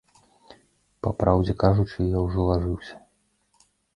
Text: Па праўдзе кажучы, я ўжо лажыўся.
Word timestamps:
Па 1.07 1.11
праўдзе 1.19 1.53
кажучы, 1.65 2.07
я 2.17 2.25
ўжо 2.25 2.47
лажыўся. 2.49 2.95